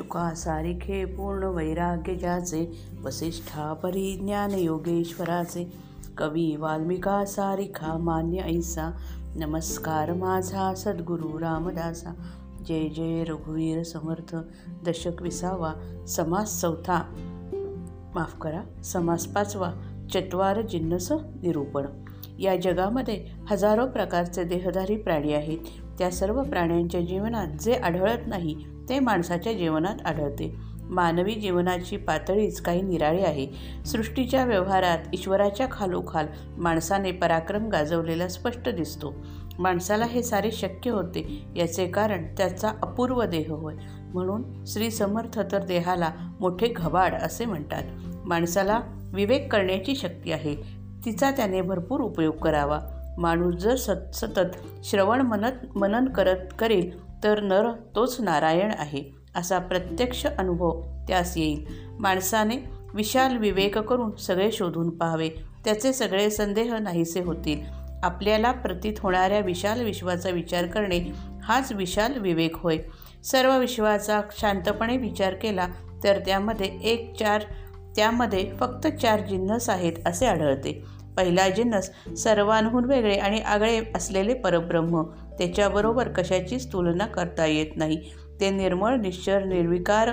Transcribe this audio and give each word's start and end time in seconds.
शुका 0.00 0.34
सारिखे 0.34 1.04
पूर्ण 1.04 1.42
वैराग्य 1.42 2.14
ज्याचे 2.14 2.80
वसिष्ठा 3.04 3.72
परिज्ञान 3.72 4.50
योगेश्वराचे 4.50 5.72
कवी 6.18 6.56
वाल्मिका 6.56 7.24
सारिखा 7.24 7.98
मान्य 7.98 8.38
ऐसा 8.38 8.92
नमस्कार 9.36 10.12
माझा 10.12 10.74
सद्गुरू 10.74 11.40
रामदासा 11.40 12.14
जय 12.68 12.88
जय 12.88 13.24
रघुवीर 13.24 13.82
समर्थ 13.82 14.36
दशक 14.86 15.22
विसावा 15.22 15.72
समास 16.08 16.60
चौथा 16.60 17.02
माफ 18.14 18.38
करा 18.40 18.82
समास 18.82 19.26
पाचवा 19.26 19.72
चत्वार 20.14 20.62
जिन्नस 20.62 21.12
निरूपण. 21.12 21.86
या 22.38 22.56
जगामध्ये 22.56 23.26
हजारो 23.50 23.86
प्रकारचे 23.86 24.44
देहधारी 24.44 24.96
प्राणी 24.96 25.32
आहेत. 25.32 25.58
त्या 25.98 26.10
सर्व 26.10 26.42
प्राण्यांच्या 26.42 27.00
जीवनात 27.00 27.46
जे 27.46 27.72
आढळत 27.72 28.18
नाही 28.26 28.56
ते 28.90 28.98
माणसाच्या 28.98 29.52
जीवनात 29.52 30.06
आढळते. 30.06 30.54
मानवी 30.82 31.34
जीवनाची 31.34 31.96
पातळीच 31.96 32.60
काही 32.60 32.82
निराळी 32.82 33.22
आहे. 33.24 33.46
सृष्टीच्या 33.86 34.44
व्यवहारात 34.44 34.98
ईश्वराच्या 35.12 35.66
खालोखाल 35.72 36.26
माणसाने 36.58 37.12
पराक्रम 37.12 37.68
गाजवलेला 37.68 38.28
स्पष्ट 38.28 38.68
दिसतो. 38.68 39.14
माणसाला 39.58 40.04
हे 40.04 40.22
सारे 40.22 40.50
शक्य 40.50 40.90
होते 40.90 41.46
याचे 41.56 41.86
कारण 41.86 42.24
त्याचा 42.36 42.68
अपूर्व 42.68 43.24
देह 43.24 43.52
होय. 43.52 43.74
म्हणून 44.14 44.64
श्री 44.66 44.90
समर्थ 44.90 45.40
तर 45.52 45.64
देहाला 45.64 46.10
मोठे 46.40 46.68
घबाड 46.76 47.14
असे 47.14 47.44
म्हणतात. 47.44 47.82
माणसाला 48.24 48.80
विवेक 49.14 49.52
करण्याची 49.52 49.94
शक्ती 49.94 50.32
आहे. 50.32 50.56
तिचा 51.04 51.30
त्याने 51.30 51.60
भरपूर 51.60 52.00
उपयोग 52.00 52.34
करावा. 52.34 52.78
माणूस 53.18 53.54
जर 53.54 53.76
सत 53.76 54.14
सतत 54.14 54.56
श्रवण 54.84 55.20
मनत 55.20 55.76
मनन 55.76 56.04
करत 56.04 56.46
करेल 56.58 57.09
तर 57.24 57.40
नर 57.40 57.72
तोच 57.96 58.20
नारायण 58.20 58.70
आहे 58.78 59.04
असा 59.34 59.58
प्रत्यक्ष 59.58 60.26
अनुभव 60.26 60.82
त्यास 61.08 61.36
येईल. 61.36 61.66
माणसाने 61.98 62.56
विशाल 62.94 63.36
विवेक 63.36 63.78
करून 63.78 64.16
सगळे 64.16 64.52
शोधून 64.52 64.90
पाहावे 64.90 65.28
त्याचे 65.64 65.92
सगळे 65.92 66.30
संदेह 66.30 66.76
नाहीसे 66.76 67.20
होतील. 67.20 67.60
आपल्याला 68.02 68.52
प्रतीत 68.52 68.92
होणाऱ्या 68.98 69.38
विशाल 69.38 69.84
विश्वाचा 69.84 70.30
विचार 70.30 70.66
करणे 70.66 70.98
हाच 71.42 71.72
विशाल 71.72 72.18
विवेक 72.18 72.56
होय. 72.56 72.78
सर्व 73.24 73.58
विश्वाचा 73.58 74.20
शांतपणे 74.40 74.96
विचार 74.96 75.34
केला 75.34 75.66
तर 76.04 76.18
त्यामध्ये 76.18 76.78
एक 76.82 77.18
चार 77.18 77.42
त्यामध्ये 77.96 78.50
फक्त 78.60 78.86
चार 78.86 79.20
जिन्नस 79.20 79.70
आहेत 79.70 79.92
असे 80.06 80.26
आढळते. 80.26 80.84
पहिला 81.16 81.48
जिन्नस 81.48 81.90
सर्वांहून 82.18 82.84
वेगळे 82.84 83.14
आणि 83.14 83.38
आगळे 83.38 83.80
असलेले 83.94 84.34
परब्रह्म 84.34 85.02
त्याच्याबरोबर 85.40 86.08
कशाचीच 86.08 86.72
तुलना 86.72 87.06
करता 87.06 87.46
येत 87.46 87.66
नाही. 87.76 88.00
ते 88.40 88.50
निर्मळ 88.50 88.96
निश्चर 88.96 89.44
निर्विकार 89.44 90.08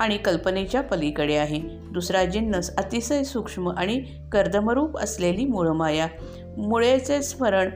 आणि 0.00 0.16
कल्पनेच्या 0.16 0.80
पलीकडे 0.80 1.36
आहे. 1.36 1.60
दुसरा 1.92 2.24
जिन्नस 2.24 2.76
अतिशय 2.76 3.22
सूक्ष्म 3.22 3.68
आणि 3.68 4.02
कर्दमरूप 4.32 4.98
असलेली 4.98 5.44
मूळमाया. 5.44 6.06
मुळेचे 6.58 7.22
स्मरण 7.22 7.70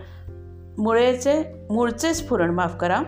मुळेचे 0.78 1.42
मूळचे 1.70 2.14
स्फुरण 2.14 2.50
माफ 2.50 2.76
करा. 2.76 3.02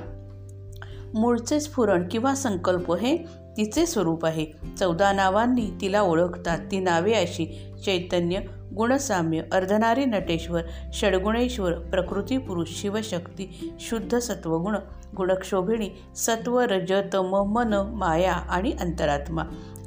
मूळचे 1.15 1.61
स्फुरण 1.61 2.09
किंवा 2.11 2.35
संकल्प 2.35 2.93
हे 2.93 3.17
तिचे 3.57 3.87
स्वरूप 3.87 4.27
आहे. 4.27 4.47
चौदा 4.79 5.13
नावांनी 5.13 5.71
तिला 5.81 6.01
ओळखतात. 6.01 6.59
ती 6.59 6.81
नावे 6.81 7.13
अशी 7.13 7.73
चैतन्य 7.85 8.39
गुणसाम्य 8.77 9.43
अर्धनारी 9.53 10.05
नटेश्वर 10.05 10.63
षडगुणेश्वर 10.93 11.73
प्रकृती 11.73 12.39
पुरुष 12.39 12.69
शिवशक्ती 12.71 13.75
शुद्ध 13.81 14.19
सत्वगुण 14.19 14.77
गुणक्षोभिणी 15.17 15.91
सत्व 16.17 16.61
रज 16.61 16.93
तम 17.15 17.53
मन 17.53 17.75
माया 17.75 18.33
आणि 18.33 18.73
अंतरात्मा. 18.81 19.43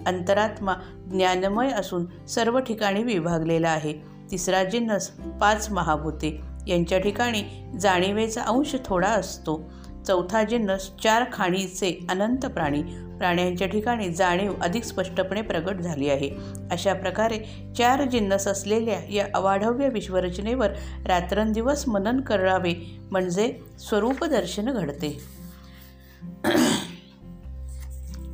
अंतरात्मा 0.06 0.74
ज्ञानमय 1.12 1.70
असून 1.70 2.26
सर्व 2.28 2.60
ठिकाणी 2.60 3.04
विभागलेला 3.04 3.70
आहे. 3.70 3.94
तिसरा 4.32 4.64
जिन्नस 4.64 5.08
पाच 5.42 5.72
महाभूते. 5.72 6.42
यांच्या 6.68 7.00
ठिकाणी 7.00 7.72
जाणीवेचा 7.82 8.42
अंश 8.42 8.76
थोडा 8.86 9.08
असतो. 9.08 9.72
चौथा 10.08 10.44
जिन्नस 10.44 10.90
चार 11.04 11.24
खाणीचे 11.34 12.06
अनंत 12.10 12.46
प्राणी 12.46 12.82
प्राण्यांच्या 13.18 13.68
ठिकाणी 13.68 14.10
जाणीव 14.10 14.54
अधिक 14.62 14.84
स्पष्टपणे 14.84 15.42
प्रगट 15.42 15.80
झाली 15.82 16.10
आहे. 16.10 16.30
अशा 16.72 16.94
प्रकारे 16.94 17.38
चार 17.78 18.04
जिन्नस 18.04 18.48
असलेल्या 18.48 19.00
या 19.14 19.28
अवाढव्य 19.36 19.90
विश्वरचनेवर 19.90 20.68
रात्रंदिवस 21.06 21.88
मनन 21.88 22.22
करावे 22.22 23.00
म्हणजे 23.12 23.60
स्वरूप 23.80 24.24
दर्शन 24.26 24.72
घडते. 24.72 25.20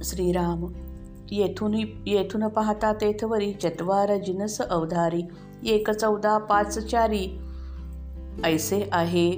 श्रीराम 0.04 0.66
येथून 1.32 1.74
येथून 2.08 2.48
पाहता 2.48 2.94
तेथवरी 2.94 3.54
चत्वार 3.54 4.18
जिनस 4.18 4.62
अवधारी 4.62 5.22
एक 5.66 5.90
चौदा 5.92 6.38
पाच 6.38 6.78
चारी 6.78 7.40
ऐसे 8.44 8.90
आहे. 8.92 9.32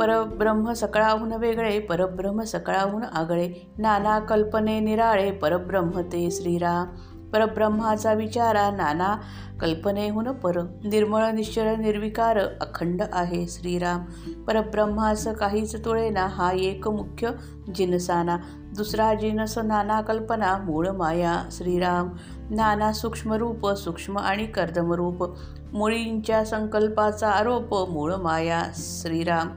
परब्रह्म 0.00 0.72
सकळाहून 0.72 1.32
वेगळे 1.32 1.80
परब्रह्म 1.80 2.42
सकळाहून 2.42 3.02
आगळे. 3.02 3.72
नाना 3.78 4.18
कल्पने 4.18 4.80
निराळे 4.80 5.30
परब्रह्म 5.30 6.00
ते 6.00 6.30
श्रीराम 6.30 6.86
परब्रह्माचा 7.30 8.12
विचारा 8.12 8.70
नाना 8.70 9.16
कल्पनेहून 9.60 10.32
पर. 10.32 10.60
निर्मळ 10.60 11.30
निश्चळ 11.30 11.74
निर्विकार 11.74 12.38
अखंड 12.38 13.02
आहे 13.12 13.46
श्रीराम 13.48 14.04
परब्रह्मास 14.44 15.26
काहीच 15.26 15.84
तुळेना 15.84 16.26
हा 16.26 16.50
एक 16.52 16.88
मुख्य 16.88 17.30
जिनसाना. 17.74 18.36
दुसरा 18.76 19.14
जिनस 19.14 19.58
नाना 19.58 20.00
कल्पना 20.00 20.56
मूळ 20.56 20.88
माया 20.88 21.42
श्रीराम. 21.50 22.08
नाना 22.50 22.92
सूक्ष्मरूप 22.92 23.70
सूक्ष्म 23.70 24.18
आणि 24.18 24.46
कर्दमरूप. 24.46 25.34
मुळींच्या 25.72 26.44
संकल्पाचा 26.44 27.30
आरोप 27.30 27.90
मूळ 27.90 28.14
माया 28.14 28.62
श्रीराम. 28.74 29.48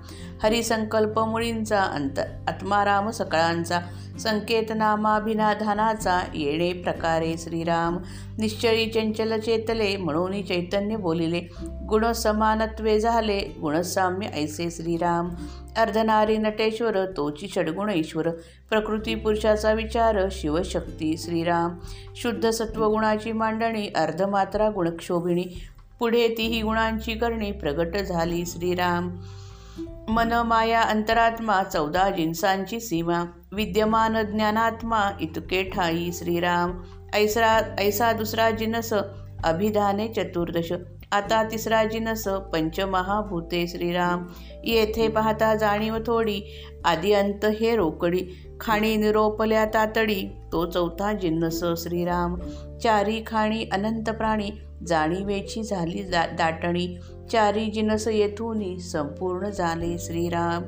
हरिसंकल्प 0.44 1.20
मुळींचा 1.20 1.82
अंत 1.82 2.20
आत्माराम 2.20 3.10
सकळांचा. 3.10 3.80
संकेतनामाभिनाधानाचा 4.20 6.20
येणे 6.36 6.74
प्रकारे 6.74 7.38
श्रीराम. 7.38 7.98
निश्चयी 8.38 8.86
चंचल 8.86 9.40
चेतले 9.40 9.98
म्हणून 9.98 10.42
चैतन्य 10.42 10.96
बोलिले. 10.96 11.42
गुणसमानत्वे 11.90 13.00
झाले 13.00 13.56
गुणसाम्य 13.62 14.28
ऐसे 14.28 14.72
श्रीराम. 14.72 15.30
अर्धनारी 15.78 16.38
नटेश्वर 16.38 17.06
तोची 17.06 17.48
षडगुण 17.48 17.90
ईश्वर. 17.90 18.28
प्रकृती 18.70 19.16
पुरुषाचा 19.16 19.72
विचार 19.72 20.18
शिवशक्ती 20.32 21.18
श्रीराम. 21.18 21.76
शुद्ध 22.16 22.50
सत्वगुणाची 22.50 23.32
मांडणी 23.32 23.90
अर्धमात्रा 23.96 24.70
गुणक्षोभिणी. 24.70 25.46
पुढे 26.00 26.28
तीही 26.38 26.62
गुणांची 26.62 27.14
करणी 27.14 27.52
प्रगट 27.52 27.98
झाली 27.98 28.46
श्रीराम. 28.46 29.18
मन 30.10 30.34
माया 30.34 30.82
अंतरात्मा 30.82 31.64
चौदा 31.64 32.10
जिन्सांची 32.10 32.80
सीमा 32.80 33.24
विद्यमान 33.52 34.22
ज्ञानात्मा 34.22 35.10
इतके 35.22 35.64
ठाई 35.64 36.12
श्रीराम. 36.14 36.82
ऐसरा 37.14 37.60
ऐसा 37.80 38.12
दुसरा 38.14 38.50
जिनस 38.50 38.94
अभिधाने 39.44 40.08
चतुर्दश. 40.08 40.74
आता 41.12 41.44
तिसरा 41.44 41.84
जिनस 41.84 42.28
पंचमहाभूते 42.28 43.68
श्रीराम. 43.68 44.26
येथे 44.64 45.08
पाहता 45.08 45.56
जाणीव 45.56 45.98
थोडी 46.08 46.42
आदि 46.86 47.12
अंत 47.12 47.46
हे 47.46 47.76
रोकडी. 47.76 48.28
खाणी 48.64 48.96
निरोपल्या 48.96 49.66
तातडी 49.66 50.30
तो 50.52 50.66
चौथा 50.66 51.14
जिन्नस 51.14 51.64
श्रीराम. 51.78 52.36
चारी 52.84 53.22
खाणी 53.28 53.66
अनंत 53.72 54.10
प्राणी 54.10 54.52
जाणीवेची 54.88 55.64
झाली 55.64 56.04
दा 56.04 56.26
दाटणी. 56.26 56.88
चारी 57.32 57.66
जिनस 57.66 58.08
येथून 58.08 58.78
संपूर्ण 58.78 59.50
झाले 59.50 59.98
श्रीराम. 60.00 60.64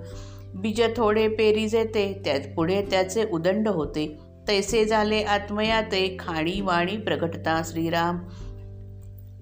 बीज 0.56 0.81
थोडे 0.98 1.28
पेरी 1.28 1.68
जेते 1.68 2.22
त्यात 2.25 2.40
पुढे 2.56 2.81
त्याचे 2.81 3.25
उदंड 3.34 3.68
होते. 3.68 4.18
तैसे 4.48 4.86
झाले 4.86 5.22
आत्मयाते 5.24 6.18
खाणी 6.19 6.62
वाणी 6.62 6.98
प्रगटता 6.98 7.62
श्रीराम. 7.66 8.19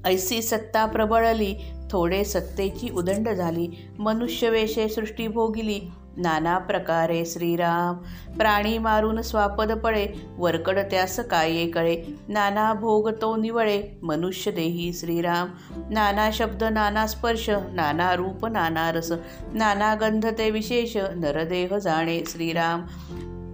ऐसी 0.06 0.42
सत्ता 0.42 0.86
प्रबळली 0.86 1.56
थोडे 1.92 2.24
सत्तेची 2.24 2.90
उदंड 2.90 3.30
झाली. 3.30 3.68
मनुष्यवेशे 4.00 4.90
सृष्टी 4.90 5.28
भोगिली 5.28 5.80
नाना 6.18 6.58
प्रकारे 6.58 7.26
श्रीराम. 7.26 7.96
प्राणी 8.38 8.78
मारून 8.78 9.22
स्वापद 9.22 9.72
पळे 9.72 10.08
वरकड 10.38 10.80
त्यास 10.80 11.20
काये 11.20 11.68
कळे. 11.68 12.04
नाना 12.28 12.74
भोग 12.74 13.10
तो 13.22 13.36
निवळे 13.36 13.84
मनुष्य 14.04 14.52
देही 14.52 14.94
श्रीराम. 14.94 15.48
नाना 15.90 16.30
शब्द 16.34 16.64
नाना 16.64 17.08
स्पर्श 17.08 17.50
नाना 17.50 18.16
रूप 18.16 18.46
नाना 18.46 18.92
रस. 18.92 19.12
नाना 19.54 19.96
गंध 19.96 20.26
ते 20.38 20.50
विशेष 20.50 20.98
नरदेह 20.98 21.78
जाणे 21.78 22.24
श्रीराम. 22.28 22.82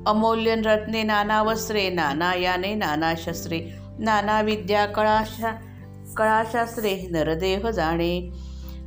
अमूल्य 0.07 0.55
रत्ने 0.55 1.03
नाना 1.03 1.41
वस्त्रे 1.41 1.89
नाना 1.89 2.33
याने 2.33 2.75
नाना 2.75 3.13
शस्त्रे. 3.17 3.61
नाना 3.99 4.41
विद्या 4.41 4.85
कळाशा 4.85 5.51
कळाशास्त्रे 6.17 7.07
नरदेह 7.11 7.69
जाणे. 7.69 8.29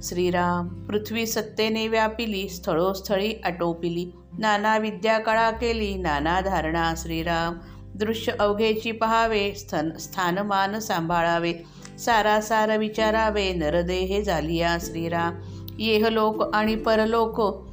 श्रीराम 0.02 0.69
पृथ्वी 0.69 1.26
सत्तेने 1.26 1.88
व्यापिली 1.88 2.49
स्थळोस्थळी 2.49 3.32
आटोपिली. 3.44 4.10
नाना 4.38 4.78
विद्या 4.78 5.19
कळा 5.19 5.50
केली 5.50 5.94
नाना 5.94 6.40
धारणा 6.40 6.94
श्रीराम. 6.96 7.58
दृश्य 7.94 8.32
अवघेची 8.40 8.93
पहावे 8.93 9.54
स्थन 9.54 9.90
स्थानमान 9.90 10.78
सांभाळावे. 10.78 11.52
सारासार 11.99 12.76
विचारावे 12.76 13.52
नरदेहे 13.52 14.22
झालिया 14.22 14.76
श्रीराम. 14.81 15.34
येहलोक 15.78 16.55
आणि 16.55 16.75
परलोक 16.75 17.66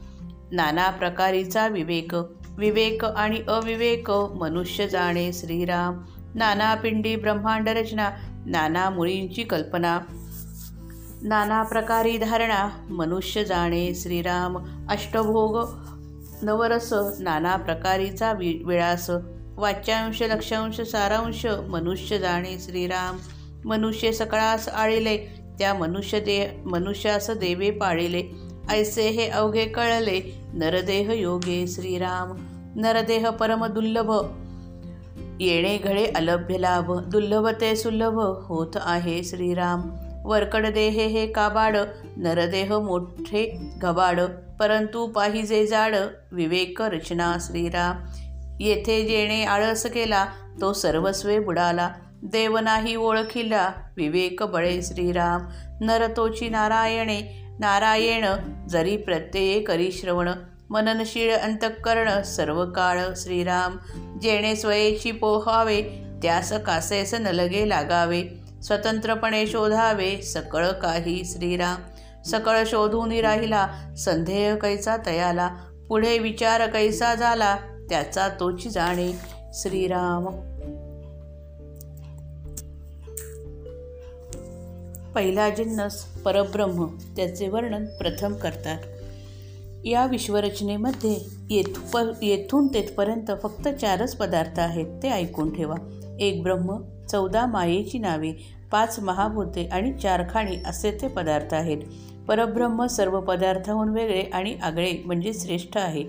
नाना 0.52 0.90
प्रकारीचा 0.90 1.68
विवेक. 1.68 2.14
विवेक 2.58 3.06
आणि 3.06 3.42
अविवेक 3.48 4.12
मनुष्य 4.12 4.88
जाणे 4.88 5.34
श्रीराम. 5.34 6.02
नाना 6.36 6.76
पिंडी 6.76 7.16
ब्रह्मांड 7.16 7.70
रचना 7.70 8.10
नाना 8.46 8.90
मुळींची 8.90 9.44
कल्पना. 9.44 10.00
नाना 11.24 11.64
प्रकारी 11.64 12.18
धारणा 12.18 12.70
मनुष्य 12.90 13.44
जाणे 13.44 13.94
श्रीराम 13.96 14.58
अष्टभोग 14.90 15.58
नवरस 16.42 16.94
नाना 17.20 17.56
प्रकारीचा 17.56 18.32
वि 18.34 18.62
विळास 18.66 19.10
वाच्यांश 19.56 20.22
लक्षांश 20.22 20.82
सारांश 20.82 21.46
मनुष्य 21.46 22.20
जाणे 22.20 22.58
श्रीराम 22.60 23.18
मनुष्य 23.66 24.12
सकळास 24.12 24.70
आळिले 24.70 25.18
त्या 25.60 25.74
मनुष्य 25.74 26.20
दे 26.20 26.62
मनुष्यास 26.66 27.30
देवे 27.30 27.72
पाळिले. 27.72 28.24
ऐसे 28.70 29.10
हे 29.10 29.28
अवघे 29.28 29.66
कळले 29.66 30.44
नरदेह 30.54 31.12
योगे 31.12 31.68
श्रीराम 31.68 32.36
नरदेह 32.76 33.30
परम 33.30 33.66
दुर्लभ. 33.66 34.12
येणे 35.40 35.78
घडे 35.78 36.06
अलभ्य 36.06 36.58
लाभ 36.58 37.00
दुर्लभ 37.00 37.48
ते 37.62 37.76
सुलभ 37.76 38.20
होत 38.46 38.74
आहे 38.76 39.24
श्रीराम. 39.24 39.82
वरकड 40.26 40.68
देहे 40.68 41.06
हे 41.06 41.28
काबाड 41.28 41.78
नरदेह 42.18 42.80
मोठे 42.80 43.60
घबाड 43.78 44.20
परंतु 44.60 45.08
पाहिजे 45.08 45.66
जाड 45.66 45.96
विवेक 46.32 46.82
रचना 46.82 47.38
श्रीराम 47.40 47.96
येथे 48.60 49.06
जेणे 49.06 49.46
आळस 49.46 49.86
केला 49.86 50.26
तो 50.62 50.74
सर्वस्वे 50.74 51.40
बुडाला. 51.40 51.90
देव 52.24 52.58
नाही 52.58 52.96
ओळखिला 52.96 53.72
विवेक 53.98 54.44
बळे 54.44 54.82
श्रीराम. 54.82 55.42
नरतोची 55.86 56.50
नारायणे 56.50 57.22
नारायण 57.60 58.26
जरी 58.70 58.98
प्रत्यये 58.98 59.62
करी 59.62 59.92
श्रवण. 59.92 60.30
मननशीळ 60.70 61.36
अंतःकरण 61.36 62.22
सर्व 62.22 62.66
काळ 62.66 63.00
श्रीराम. 63.16 63.78
जेणे 64.20 64.56
स्वयेची 64.56 65.12
पोहावे 65.12 65.82
त्यास 66.22 66.54
कासेस 66.54 67.14
नलगे 67.14 67.70
लागावे. 67.70 68.49
स्वतंत्रपणे 68.64 69.48
शोधावे 69.48 70.22
सकळ 70.22 70.72
काही 70.72 71.22
श्रीराम. 71.26 71.82
सकळ 72.24 72.64
शोधून 72.66 73.12
राहिला 73.12 73.68
संदेह 73.98 74.56
कैसा 74.56 74.98
तयाला 75.06 75.56
पुढे 75.90 76.18
विचार 76.18 76.68
कैसा 76.68 77.16
झाला 77.16 77.56
त्याचा 77.90 78.28
तोची 78.40 78.70
जाणे 78.70 79.12
श्रीराम. 79.54 80.26
पहिला 85.16 85.50
जिन्नस 85.50 86.04
परब्रह्म 86.04 86.86
त्याचे 87.16 87.48
वर्णन 87.48 87.86
प्रथम 87.86 88.34
करतात. 88.34 88.78
या 89.86 90.06
विश्वरचनेमध्ये 90.06 91.18
येथ 91.50 91.98
येथून 92.22 92.68
तेथपर्यंत 92.68 93.32
फक्त 93.44 93.68
चारच 93.68 94.16
पदार्थ 94.16 94.60
आहेत 94.60 95.04
ते 95.04 95.10
ऐकून 95.10 95.56
ठेवा. 95.56 95.76
एक 96.20 96.44
ब्रह्म 96.44 96.82
चौदा 97.12 97.46
मायेची 97.46 98.00
नावे 98.00 98.32
पाच 98.72 99.00
महाभूते 99.00 99.70
आणि 99.72 99.94
चार 99.94 100.24
खाणी 100.30 100.58
असे 100.66 100.92
ते 100.92 101.08
पदार्थ 101.08 101.54
आहेत. 101.54 101.78
परब्रह्म 102.28 102.86
सर्व 102.86 103.22
पदार्थाहून 103.22 103.90
वेगळे 103.90 104.22
आणि 104.22 104.56
आगळे 104.64 104.94
म्हणजे 105.06 105.34
श्रेष्ठ 105.34 105.78
आहे. 105.78 106.04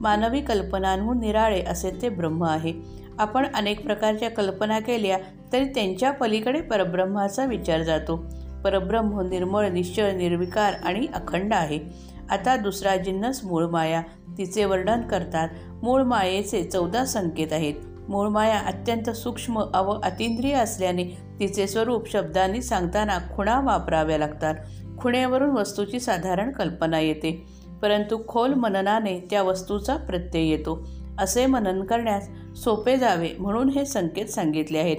मानवी 0.00 0.40
कल्पनांहून 0.40 1.20
निराळे 1.20 1.62
असे 1.62 1.90
ते 2.02 2.08
ब्रह्म 2.08 2.44
आहे. 2.44 2.72
आपण 3.18 3.46
अनेक 3.54 3.84
प्रकारच्या 3.84 4.30
कल्पना 4.30 4.78
केल्या 4.78 5.18
तरी 5.52 5.64
त्यांच्या 5.64 6.10
पलीकडे 6.10 6.60
परब्रह्माचा 6.60 7.44
विचार 7.44 7.82
जातो. 7.82 8.24
परब्रह्म 8.64 9.20
निर्मळ 9.20 9.68
निश्चळ 9.68 10.10
निर्विकार 10.10 10.74
आणि 10.84 11.06
अखंड 11.14 11.54
आहे. 11.54 11.78
आता 12.30 12.56
दुसरा 12.56 12.96
जिन्नस 12.96 13.40
मूळ 13.44 13.66
माया 13.66 14.02
तिचे 14.38 14.64
वर्णन 14.64 15.00
करतात. 15.02 15.48
मूळ 15.82 16.02
मायेचे 16.02 16.64
चौदा 16.64 17.04
संकेत 17.04 17.52
आहेत. 17.52 17.74
मूळ 18.08 18.28
माया 18.28 18.58
अत्यंत 18.58 19.10
सूक्ष्म 19.10 19.60
अव 19.74 20.00
अतिंद्रिय 20.00 20.54
असल्याने 20.54 21.04
तिचे 21.40 21.66
स्वरूप 21.66 22.10
शब्दांनी 22.10 22.62
सांगताना 22.62 23.18
खुणा 23.36 23.60
वापराव्या 23.60 24.18
लागतात. 24.18 24.54
खुण्यावरून 24.98 25.50
वस्तूची 25.50 26.00
साधारण 26.00 26.52
कल्पना 26.52 27.00
येते. 27.00 27.46
परंतु 27.82 28.18
खोल 28.28 28.54
मननाने 28.54 29.26
त्या 29.30 29.42
वस्तूचा 29.42 29.96
प्रत्यय 29.96 30.48
येतो. 30.48 30.88
असे 31.18 31.46
मनन 31.46 31.82
करण्यास 31.82 32.28
सोपे 32.56 32.96
जावे 32.96 33.28
म्हणून 33.38 33.68
हे 33.68 33.84
संकेत 33.84 34.26
सांगितले 34.26 34.78
आहेत. 34.78 34.96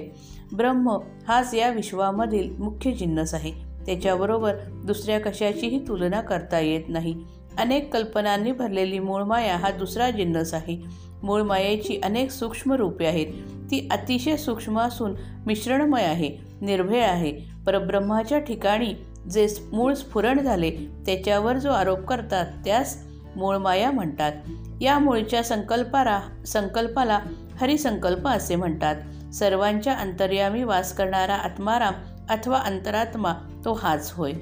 ब्रह्म 0.54 0.98
हाच 1.28 1.54
या 1.54 1.68
विश्वामधील 1.68 2.56
मुख्य 2.58 2.92
जिन्नस 2.92 3.34
आहे. 3.34 3.52
त्याच्याबरोबर 3.86 4.54
दुसऱ्या 4.84 5.20
कशाचीही 5.20 5.88
तुलना 5.88 6.20
करता 6.20 6.58
येत 6.60 6.82
नाही. 6.88 7.24
अनेक 7.58 7.92
कल्पनांनी 7.92 8.52
भरलेली 8.52 8.98
मूळ 8.98 9.22
माया 9.22 9.56
हा 9.56 9.70
दुसरा 9.70 10.10
जिन्नस 10.10 10.54
आहे. 10.54 11.05
मूळ 11.22 11.42
मायेची 11.42 12.00
अनेक 12.04 12.30
सूक्ष्म 12.30 12.72
रूपे 12.72 13.06
आहेत. 13.06 13.26
ती 13.70 13.88
अतिशय 13.90 14.36
सूक्ष्म 14.36 14.80
असून 14.80 15.14
मिश्रणमय 15.46 16.02
आहे 16.02 16.38
निर्भय 16.60 17.00
आहे. 17.00 17.32
परब्रह्माच्या 17.66 18.38
ठिकाणी 18.38 18.94
जे 19.30 19.46
मूळ 19.72 19.94
स्फुरण 19.94 20.40
झाले 20.40 20.70
त्याच्यावर 21.06 21.56
जो 21.56 21.70
आरोप 21.70 21.98
करतात 21.98 22.46
त्यास 22.64 23.06
मूळ 23.36 23.56
माया 23.56 23.90
म्हणतात. 23.90 24.32
या 24.80 24.98
मूळच्या 24.98 25.42
संकल्पाला 25.42 26.20
संकल्पाला 26.46 27.20
हरिसंकल्प 27.60 28.28
असे 28.28 28.56
म्हणतात. 28.56 28.96
सर्वांच्या 29.34 29.94
अंतर्यामी 29.94 30.62
वास 30.62 30.92
करणारा 30.92 31.34
आत्माराम 31.34 31.92
अथवा 32.28 32.58
अंतरात्मा 32.58 33.32
तो 33.64 33.72
हाच 33.72 34.12
होय. 34.12 34.32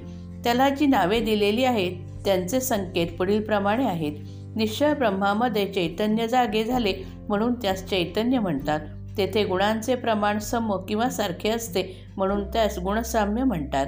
त्याला 0.43 0.69
जी 0.69 0.85
नावे 0.85 1.19
दिलेली 1.19 1.63
आहेत 1.63 1.91
त्यांचे 2.25 2.59
संकेत 2.59 3.07
पुढीलप्रमाणे 3.17 3.85
आहेत. 3.85 4.11
निश्चय 4.55 4.93
ब्रह्मामध्ये 4.93 5.65
चैतन्य 5.65 6.27
जागे 6.27 6.63
झाले 6.63 6.93
म्हणून 7.27 7.53
त्यास 7.53 7.85
चैतन्य 7.85 8.39
म्हणतात. 8.39 8.79
तेथे 9.17 9.43
गुणांचे 9.43 9.95
प्रमाण 9.95 10.39
सम 10.39 10.71
किंवा 10.71 11.09
सारखे 11.09 11.49
असते 11.49 12.05
म्हणून 12.17 12.43
त्यास 12.47 12.77
गुणसाम्य 12.77 13.43
म्हणतात. 13.43 13.87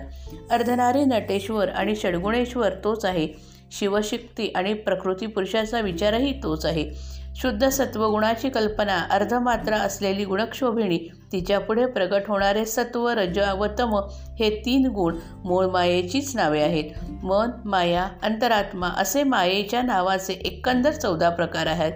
अर्धनारी 0.51 1.05
नटेश्वर 1.05 1.69
आणि 1.69 1.95
षडगुणेश्वर 1.95 2.69
तोच 2.83 3.05
आहे. 3.05 3.27
शिवशक्ती 3.71 4.47
आणि 4.55 4.73
प्रकृती 4.73 5.25
पुरुषाचा 5.25 5.79
विचारही 5.79 6.43
तोच 6.43 6.65
आहे. 6.65 6.91
शुद्ध 7.35 7.67
सत्वगुणाची 7.67 8.49
कल्पना 8.49 8.97
अर्धमात्रा 9.11 9.77
असलेली 9.77 10.25
गुणक्षोभिणी 10.25 10.99
तिच्यापुढे 11.31 11.85
प्रगट 11.85 12.21
होणारे 12.27 12.65
सत्व 12.65 13.09
रज 13.09 13.39
व 13.39 13.65
तम 13.79 13.95
हे 14.39 14.61
तीन 14.65 14.87
गुण 14.87 15.15
मूळ 15.43 15.65
मायेचीच 15.65 16.35
नावे 16.35 16.61
आहेत. 16.61 16.91
मन 17.23 17.49
माया 17.65 18.07
अंतरात्मा 18.23 18.87
असे 18.87 19.23
मायेच्या 19.23 19.81
नावाचे 19.81 20.33
एकंदर 20.33 20.91
चौदा 20.91 21.29
प्रकार 21.29 21.65
आहेत. 21.65 21.93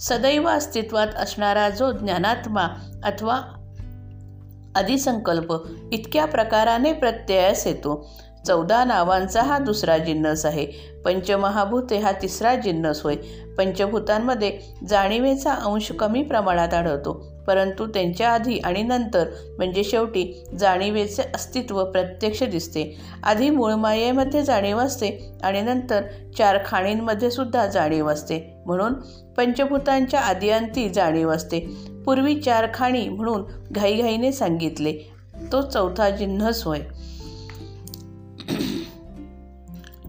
सदैव 0.00 0.48
अस्तित्वात 0.48 1.06
असणारा 1.16 1.70
जो 1.70 1.92
ज्ञानात्मा 1.92 2.66
अथवा 3.04 3.40
अधिसंकल्प 4.74 5.54
इतक्या 5.92 6.24
प्रकाराने 6.24 6.92
प्रत्ययास 6.92 7.66
येतो 7.66 8.10
चौदा 8.46 8.84
नावांचा 8.84 9.42
हा 9.42 9.58
दुसरा 9.58 9.98
जिन्नस 9.98 10.46
आहे. 10.46 10.66
पंचमहाभूते 11.04 11.98
हा 11.98 12.12
तिसरा 12.12 12.54
जिन्नस 12.54 13.02
होय. 13.02 13.16
पंचभूतांमध्ये 13.58 14.58
जाणीवेचा 14.88 15.52
अंश 15.54 15.92
कमी 15.92 16.22
प्रमाणात 16.22 16.74
आढळतो. 16.74 17.31
परंतु 17.46 17.86
त्यांच्या 17.86 18.30
आधी 18.30 18.58
आणि 18.58 18.82
नंतर 18.82 19.28
म्हणजे 19.58 19.84
शेवटी 19.84 20.44
जाणीवेचे 20.58 21.22
अस्तित्व 21.34 21.84
प्रत्यक्ष 21.84 22.42
दिसते. 22.42 22.96
आधी 23.22 23.50
मूळमायेमध्ये 23.50 24.42
जाणीव 24.42 24.78
असते 24.78 25.30
आणि 25.42 25.60
नंतर 25.60 26.02
चार 26.38 26.58
खाणींमध्ये 26.66 27.30
सुद्धा 27.30 27.66
जाणीव 27.66 28.08
असते. 28.08 28.54
म्हणून 28.66 28.94
पंचभूतांच्या 29.36 30.20
आदिअंती 30.20 30.88
जाणीव 30.88 31.30
असते. 31.30 31.60
पूर्वी 32.04 32.40
चार 32.40 32.66
खाणी 32.74 33.08
म्हणून 33.08 33.42
घाईघाईने 33.72 34.32
सांगितले 34.32 34.92
तो 35.52 35.60
चौथा 35.60 36.10
जिन्हस 36.10 36.64
होय. 36.64 36.80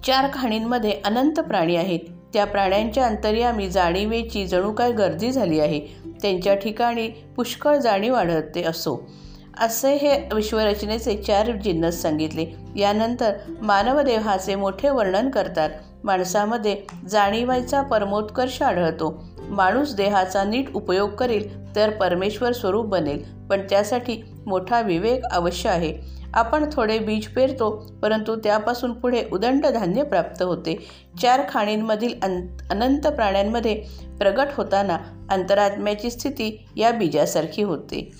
चार 0.05 0.29
खाणींमध्ये 0.33 1.01
अनंत 1.05 1.39
प्राणी 1.39 1.75
आहेत. 1.75 1.99
त्या 2.33 2.45
प्राण्यांच्या 2.45 3.05
अंतर्यामी 3.05 3.69
जाणीवेची 3.69 4.47
जणू 4.47 4.71
काय 4.71 4.91
गर्दी 4.91 5.31
झाली 5.31 5.59
आहे 5.59 5.79
त्यांच्या 6.21 6.55
ठिकाणी 6.55 7.07
पुष्कळ 7.07 7.77
जाणीव 7.77 8.13
आढळते 8.13 8.63
असो. 8.63 9.09
असे 9.57 9.95
हे 9.95 10.35
विश्वरचनेचे 10.35 11.17
चार 11.17 11.51
जिन्नस 11.51 12.01
सांगितले. 12.01 12.45
यानंतर 12.75 13.31
मानवदेहाचे 13.61 14.55
मोठे 14.55 14.89
वर्णन 14.89 15.29
करतात. 15.29 15.69
माणसामध्ये 16.03 16.77
जाणीवायचा 17.09 17.81
परमोत्कर्ष 17.81 18.61
आढळतो. 18.61 19.23
माणूस 19.49 19.95
देहाचा 19.95 20.43
नीट 20.43 20.65
उपयोग 20.73 21.09
करेल 21.09 21.75
तर 21.75 21.89
परमेश्वर 21.89 22.51
स्वरूप 22.51 22.85
बनेल 22.85 23.23
पण 23.49 23.61
त्यासाठी 23.69 24.21
मोठा 24.45 24.81
विवेक 24.81 25.23
अवश्य 25.23 25.69
आहे. 25.69 26.22
आपण 26.33 26.69
थोडे 26.73 26.99
बीज 26.99 27.27
पेरतो 27.27 27.93
परंतु 28.01 28.35
त्यापासून 28.35 28.93
पुढे 28.93 29.23
उदंड 29.31 29.65
धान्य 29.65 30.03
प्राप्त 30.03 30.41
होते. 30.41 30.87
चार 31.21 31.41
खाणींमधील 31.49 32.13
अन 32.23 32.47
अनंत 32.69 33.07
प्राण्यांमध्ये 33.07 33.75
प्रगट 34.19 34.47
होताना 34.57 34.97
अंतरात्म्याची 35.29 36.11
स्थिती 36.11 36.65
या 36.75 36.91
बीजासारखी 36.91 37.61
होते. 37.61 38.11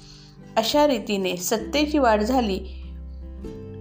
अशा 0.58 0.88
रीतीने 0.88 1.38
सत्तेची 1.38 1.98
वाढ 1.98 2.22
झाली. 2.22 2.60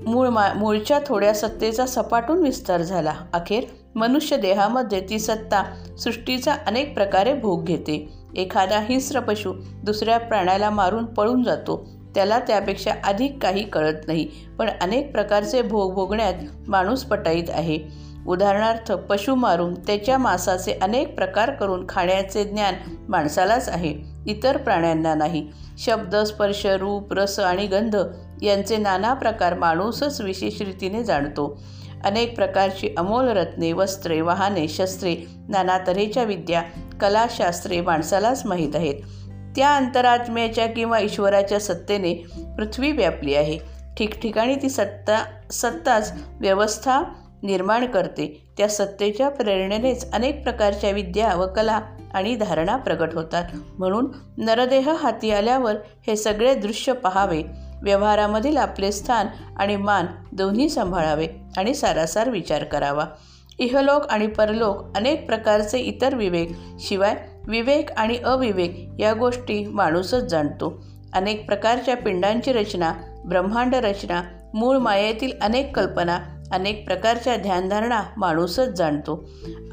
मूळ 0.06 0.28
मा 0.28 0.52
मूळच्या 0.52 1.00
थोड्या 1.06 1.34
सत्तेचा 1.34 1.86
सपाटून 1.86 2.42
विस्तार 2.42 2.82
झाला. 2.82 3.14
अखेर 3.32 3.64
मनुष्य 3.94 4.36
देहामध्ये 4.36 5.06
ती 5.10 5.18
सत्ता 5.18 5.62
सृष्टीचा 5.98 6.54
अनेक 6.66 6.94
प्रकारे 6.94 7.34
भोग 7.34 7.64
घेते. 7.64 8.08
एखादा 8.36 8.80
हिंस्र 8.80 9.20
पशु 9.20 9.52
दुसऱ्या 9.84 10.18
प्राण्याला 10.18 10.70
मारून 10.70 11.04
पळून 11.04 11.42
जातो. 11.42 12.01
त्याला 12.14 12.38
त्यापेक्षा 12.38 12.92
अधिक 13.04 13.38
काही 13.42 13.64
कळत 13.64 14.06
नाही. 14.06 14.28
पण 14.58 14.70
अनेक 14.80 15.12
प्रकारचे 15.12 15.62
भोग 15.62 15.94
भोगण्यात 15.94 16.34
माणूस 16.68 17.04
पटाईत 17.04 17.44
आहे. 17.48 17.78
उदाहरणार्थ 18.26 18.92
पशु 18.92 19.34
मारून 19.34 19.74
त्याच्या 19.74 20.18
मांसाचे 20.18 20.72
अनेक 20.82 21.14
प्रकार 21.14 21.50
करून 21.50 21.86
खाण्याचे 21.88 22.44
ज्ञान 22.44 22.74
माणसालाच 23.08 23.68
आहे. 23.68 23.94
इतर 24.26 24.56
प्राण्यांना 24.56 25.14
नाही. 25.14 25.48
शब्द 25.78 26.16
स्पर्श 26.16 26.66
रूप 26.66 27.12
रस 27.12 27.38
आणि 27.38 27.66
गंध 27.66 27.96
यांचे 28.42 28.76
नाना 28.76 29.14
प्रकार 29.14 29.54
माणूसच 29.54 30.20
विशेष 30.20 30.62
रीतीने 30.62 31.04
जाणतो. 31.04 31.62
अनेक 32.04 32.36
प्रकारची 32.36 32.88
अमोल 32.96 33.28
रत्ने 33.28 33.72
वस्त्रे 33.72 34.20
वाहने 34.20 34.68
शस्त्रे 34.68 35.16
नाना 35.48 35.78
तऱ्हेच्या 35.86 36.22
विद्या 36.22 36.62
कलाशास्त्रे 37.00 37.80
माणसालाच 37.80 38.46
माहीत 38.46 38.76
आहेत. 38.76 38.94
त्या 39.56 39.76
अंतरात्म्याच्या 39.76 40.66
किंवा 40.66 40.98
ईश्वराच्या 40.98 41.60
सत्तेने 41.60 42.14
पृथ्वी 42.58 42.92
व्यापली 42.92 43.34
आहे. 43.34 43.58
ठिकठिकाणी 43.98 44.54
ती 44.54 44.68
सत्ता 44.68 45.24
सत्ताच 45.50 46.12
व्यवस्था 46.40 47.02
निर्माण 47.42 47.86
करते. 47.86 48.46
त्या 48.58 48.68
सत्तेच्या 48.68 49.28
प्रेरणेनेच 49.28 50.12
अनेक 50.12 50.42
प्रकारच्या 50.42 50.90
विद्या 50.90 51.34
व 51.34 51.46
कला 51.46 51.80
आणि 52.14 52.36
धारणा 52.36 52.76
प्रगट 52.76 53.14
होतात. 53.14 53.44
म्हणून 53.78 54.06
नरदेह 54.38 54.92
हाती 54.92 55.30
आल्यावर 55.30 55.74
हे 56.06 56.16
सगळे 56.16 56.54
दृश्य 56.54 56.92
पहावे. 56.92 57.42
व्यवहारामधील 57.82 58.56
आपले 58.56 58.92
स्थान 58.92 59.26
आणि 59.56 59.76
मान 59.76 60.06
दोन्ही 60.32 60.68
सांभाळावे 60.68 61.28
आणि 61.56 61.74
सारासार 61.74 62.30
विचार 62.30 62.64
करावा. 62.64 63.04
इहलोक 63.58 64.06
आणि 64.10 64.26
परलोक 64.26 64.96
अनेक 64.96 65.26
प्रकारचे 65.26 65.78
इतर 65.78 66.14
विवेक 66.14 66.50
शिवाय 66.80 67.14
विवेक 67.48 67.90
आणि 67.92 68.16
अविवेक 68.16 68.88
या 68.98 69.12
गोष्टी 69.12 69.66
माणूसच 69.66 70.22
जाणतो. 70.22 70.84
अनेक 71.12 71.46
प्रकारच्या 71.46 71.96
पिंडांची 71.96 72.52
रचना 72.52 72.92
ब्रह्मांड 73.24 73.74
रचना 73.74 74.22
मूळ 74.54 74.76
मायेतील 74.76 75.32
अनेक 75.42 75.76
कल्पना 75.76 76.18
अनेक 76.52 76.84
प्रकारच्या 76.86 77.36
ध्यानधारणा 77.36 78.02
माणूसच 78.16 78.68
जाणतो. 78.68 79.24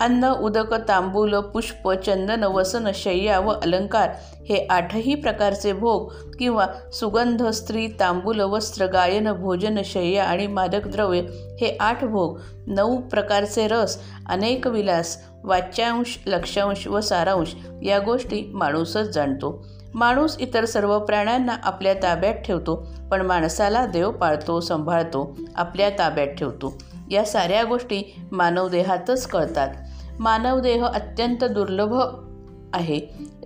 अन्न 0.01 0.31
उदक 0.31 0.74
तांबूल 0.74 1.36
पुष्प 1.36 1.91
चंदन 1.91 2.43
वसन 2.43 2.88
शय्या 2.93 3.39
व 3.39 3.50
अलंकार 3.50 4.09
हे 4.50 4.65
आठही 4.69 5.15
प्रकारचे 5.15 5.74
भोग 5.74 6.12
किंवा 6.39 6.67
सुगंध 6.93 7.43
स्त्री 7.43 7.88
तांबूल 7.88 8.39
वस्त्र 8.39 8.86
गायन 8.86 9.31
भोजन 9.31 9.81
शय्या 9.86 10.24
आणि 10.24 10.48
मादक 10.48 10.88
द्रव्य 10.88 11.21
हे 11.62 11.77
आठ 11.79 12.03
भोग 12.03 12.39
नऊ 12.67 12.98
प्रकारचे 12.98 13.67
रस 13.67 13.98
अनेक 14.29 14.67
विलास 14.67 15.17
वाच्यांश 15.43 16.17
लक्षांश 16.25 16.88
व 16.88 17.00
सारांश 17.00 17.55
या 17.83 18.00
गोष्टी 18.00 18.51
माणूसच 18.53 19.09
जाणतो. 19.13 19.65
माणूस 19.96 20.38
इतर 20.39 20.65
सर्व 20.65 21.00
प्राण्यांना 21.00 21.55
आपल्या 21.63 21.93
ताब्यात 21.93 22.34
ठेवतो 22.34 22.75
पण 23.12 23.22
माणसाला 23.22 23.86
देव 23.86 24.12
पाळतो 24.12 24.60
सांभाळतो 24.60 25.38
आपल्या 25.55 25.89
ताब्यात 25.89 26.27
ठेवतो. 26.27 26.77
या 27.12 27.25
साऱ्या 27.25 27.63
गोष्टी 27.63 28.01
मानवदेहातच 28.31 29.27
कळतात. 29.27 29.69
मानवदेह 30.19 30.86
अत्यंत 30.86 31.43
दुर्लभ 31.43 31.96
आहे. 32.74 33.00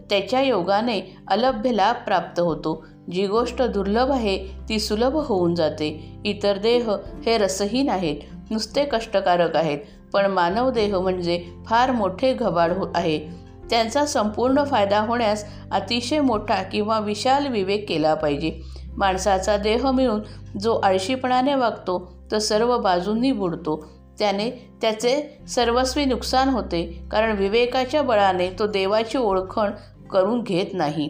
त्याच्या 0.10 0.42
योगाने 0.42 1.00
अलभ्य 1.28 1.72
लाभ 1.72 1.96
प्राप्त 1.96 2.40
होतो. 2.40 2.86
जी 3.12 3.28
गोष्ट 3.28 3.62
दुर्लभ 3.62 4.12
आहे 4.12 4.38
ती 4.70 4.80
सुलभ 4.80 5.16
होऊन 5.16 5.56
जाते. 5.56 6.20
इतर 6.26 6.58
देह 6.58 6.90
हे 7.26 7.38
रसहीन 7.38 7.90
आहेत 7.90 8.52
नुसते 8.52 8.86
कष्टकारक 8.86 9.56
आहेत 9.56 9.80
पण 10.14 10.26
मानवदेह 10.26 11.00
म्हणजे 11.00 11.44
फार 11.66 11.92
मोठे 11.92 12.34
घबाड 12.34 12.72
हो 12.72 12.88
आहे. 12.96 13.43
त्यांचा 13.70 14.06
संपूर्ण 14.06 14.64
फायदा 14.64 15.00
होण्यास 15.00 15.46
अतिशय 15.72 16.20
मोठा 16.20 16.64
किंवा 16.64 17.00
विशाल 17.00 17.48
विवेक 17.48 17.90
केला 17.90 18.14
पाहिजे. 18.14 18.62
माणसाचा 18.98 19.58
देह 19.58 19.92
मिळून 19.92 20.20
जो 20.60 20.76
आळशीपणाने 20.76 21.56
वागतो 21.56 22.14
तो 22.32 22.40
सर्व 22.40 22.78
बाजूंनी 22.78 23.32
बुडतो. 23.32 23.88
त्याने 24.20 24.50
त्याचे 24.82 25.40
सर्वस्वी 25.48 26.06
नुकसान 26.06 26.50
होते 26.50 27.04
कारण 27.12 27.38
विवेकाच्या 27.38 28.02
बळाने 28.02 28.50
तो 28.60 28.68
देवाची 28.68 29.18
ओळखण 29.18 29.72
करून 30.12 30.42
घेत 30.42 30.66
नाही. 30.74 31.10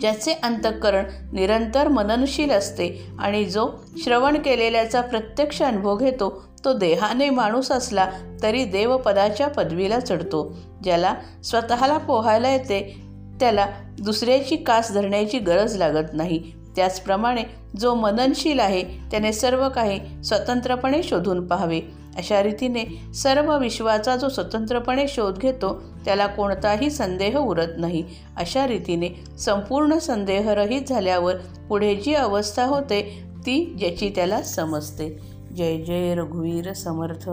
ज्याचे 0.00 0.32
अंतःकरण 0.32 1.04
निरंतर 1.32 1.88
मननशील 1.88 2.50
असते 2.50 3.06
आणि 3.18 3.44
जो 3.44 3.68
श्रवण 3.98 4.36
केलेल्याचा 4.36 5.00
प्रत्यक्ष 5.00 5.62
अनुभव 5.62 5.96
घेतो 5.96 6.45
तो 6.66 6.72
देहाने 6.72 7.30
माणूस 7.30 7.72
असला 7.72 8.10
तरी 8.42 8.64
देवपदाच्या 8.64 9.48
पदवीला 9.48 10.00
चढतो. 10.00 10.56
ज्याला 10.84 11.14
स्वतःला 11.44 11.98
पोहायला 11.98 12.50
येते 12.50 12.96
त्याला 13.40 13.66
दुसऱ्याची 13.98 14.56
कास 14.56 14.92
धरण्याची 14.92 15.38
गरज 15.38 15.76
लागत 15.76 16.10
नाही. 16.12 16.52
त्याचप्रमाणे 16.76 17.42
जो 17.78 17.94
मननशील 17.94 18.60
आहे 18.60 18.82
त्याने 18.82 19.32
सर्व 19.32 19.68
काही 19.68 20.00
स्वतंत्रपणे 20.24 21.02
शोधून 21.02 21.46
पाहावे. 21.46 21.80
अशा 22.16 22.42
रीतीने 22.42 23.12
सर्व 23.14 23.58
विश्वाचा 23.58 24.16
जो 24.16 24.28
स्वतंत्रपणे 24.28 25.08
शोध 25.08 25.38
घेतो 25.38 25.82
त्याला 26.04 26.26
कोणताही 26.26 26.90
संदेह 26.90 27.38
उरत 27.38 27.78
नाही. 27.78 28.04
अशा 28.36 28.66
रीतीने 28.66 29.08
संपूर्ण 29.38 29.98
संदेहरहित 29.98 30.82
झाल्यावर 30.88 31.34
पुढे 31.68 31.94
जी 31.94 32.14
अवस्था 32.14 32.64
होते 32.64 33.22
ती 33.38 33.74
ज्याची 33.78 34.10
त्याला 34.14 34.42
समजते. 34.42 35.35
जय 35.56 35.78
जय 35.78 36.14
रघुवीर 36.14 36.72
समर्थ. 36.72 37.28